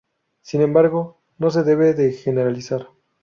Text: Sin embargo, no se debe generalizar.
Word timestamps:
Sin 0.41 0.61
embargo, 0.63 1.19
no 1.37 1.51
se 1.51 1.61
debe 1.61 1.93
generalizar. 2.13 2.89